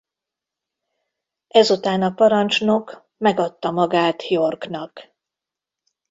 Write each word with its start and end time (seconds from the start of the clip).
Ezután 1.47 2.01
a 2.01 2.11
parancsnok 2.13 3.09
megadta 3.17 3.71
magát 3.71 4.27
Yorknak. 4.27 5.11